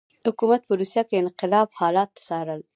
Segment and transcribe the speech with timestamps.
[0.27, 2.61] حکومت په روسیه کې انقلاب حالات څارل.